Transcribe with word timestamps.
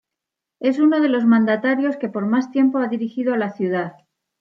Es 0.59 0.79
uno 0.79 0.99
de 0.99 1.09
los 1.09 1.25
mandatarios 1.27 1.95
que 1.95 2.09
por 2.09 2.25
más 2.25 2.49
tiempo 2.49 2.79
ha 2.79 2.87
dirigido 2.87 3.35
a 3.35 3.37
la 3.37 3.51
ciudad. 3.51 3.97